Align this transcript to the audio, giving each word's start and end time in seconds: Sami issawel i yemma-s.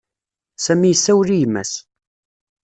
Sami 0.65 0.89
issawel 0.91 1.29
i 1.31 1.37
yemma-s. 1.41 1.73